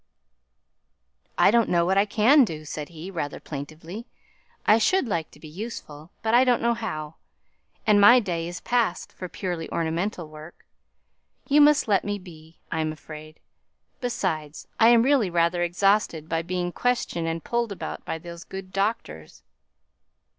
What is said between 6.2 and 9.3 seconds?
but I don't know how; and my day is past for